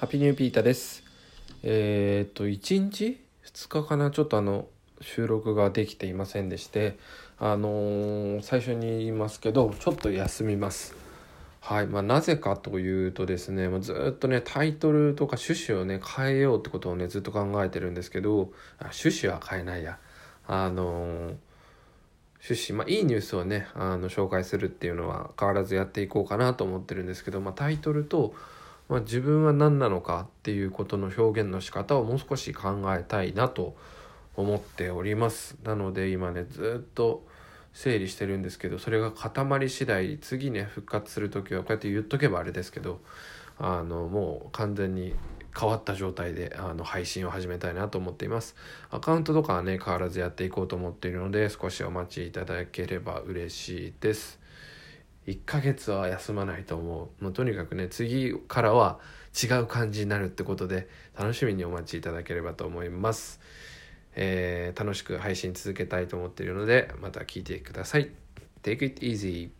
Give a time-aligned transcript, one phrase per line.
[0.00, 1.04] ハピニューピータです。
[1.62, 4.10] えーっと、1日 ?2 日かな？
[4.10, 4.66] ちょっとあの、
[5.02, 6.98] 収録ができていませんでして、
[7.38, 10.94] あのー最初に言いますけど、ちょっと休みます。
[11.60, 11.86] はい。
[11.86, 19.98] まあ、なぜかというとですね、ずっとね、タイトルとか趣旨をね、変えようってことをね、ずっと考えてるんですけど、あ趣旨は変えないや。
[20.46, 21.34] あのー
[22.42, 28.34] 趣旨、まあ、いいニュースをねあの紹介するっていうのは変わらずやっていこうかなと思ってるんですけど、まあ、タイトルと、
[28.90, 33.76] まあ、自分は何なのかっていうことの表現の仕方をもう少し考えたいなと
[34.34, 35.56] 思っております。
[35.62, 37.24] なので今ねずっと
[37.72, 43.00] 整理してるんですけどそれが固まり次第次ね復活する時はこうやって言っとけばあれですけど
[43.60, 45.14] あのもう完全に
[45.56, 48.56] 変わった状態であの配信を始めたいなと思っています。
[48.90, 54.40] アカウントとかはね変わらずやっていこうと思っているので少しお待ちいただければ嬉しいです。
[55.26, 57.24] 1ヶ月は休まないと思う。
[57.24, 58.98] もうとにかくね次からは
[59.40, 63.40] 違う感じになるってことで楽しみにお待ちいただければと思います、
[64.16, 68.10] えー楽しく配信続けたいと思っているのでまた聞いてください。
[68.62, 69.59] Take it easy.